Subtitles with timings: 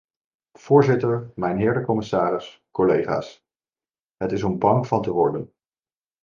[0.59, 3.45] Voorzitter, mijnheer de commissaris, collega's,
[4.17, 5.53] het is om bang van te worden.